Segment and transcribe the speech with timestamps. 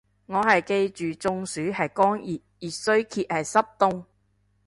[0.25, 4.05] 我係記住中暑係乾熱，熱衰竭係濕凍